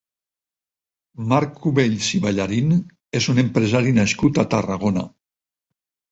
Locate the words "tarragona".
4.55-5.05